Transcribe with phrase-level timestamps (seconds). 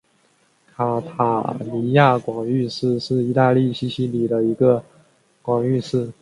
[0.75, 4.83] 卡塔尼亚广域市是意大利西西里的一个
[5.43, 6.11] 广域市。